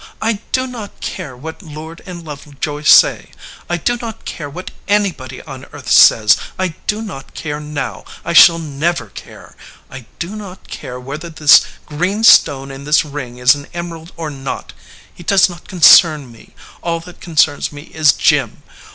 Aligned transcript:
I 0.19 0.39
do 0.51 0.65
not 0.65 0.99
care 0.99 1.37
what 1.37 1.61
Lord 1.61 2.01
& 2.05 2.07
Lovejoy 2.07 2.81
say; 2.81 3.29
I 3.69 3.77
do 3.77 3.97
not 4.01 4.25
care 4.25 4.49
wkat 4.49 4.69
anybody 4.87 5.43
on 5.43 5.65
earth 5.73 5.91
says; 5.91 6.37
I 6.57 6.69
do 6.87 7.03
not 7.03 7.35
care 7.35 7.59
now; 7.59 8.05
I 8.25 8.33
shall 8.33 8.57
never 8.57 9.09
care. 9.09 9.55
I 9.91 10.07
do 10.17 10.35
not 10.35 10.67
care 10.67 10.99
whether 10.99 11.29
this 11.29 11.61
green 11.85 12.23
stone 12.23 12.71
in 12.71 12.83
this 12.83 13.05
ring 13.05 13.37
is 13.37 13.53
an 13.53 13.67
emerald 13.75 14.11
or 14.17 14.31
not. 14.31 14.73
It 15.17 15.27
does 15.27 15.47
not 15.49 15.67
concern 15.67 16.31
me. 16.31 16.55
All 16.81 16.99
that 17.01 17.21
concerns 17.21 17.71
me 17.71 17.83
is 17.83 18.11
Jim. 18.13 18.63